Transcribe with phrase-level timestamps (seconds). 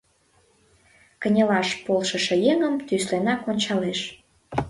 [1.21, 3.99] Кынелаш полшышо еҥым тӱсленак ончалеш.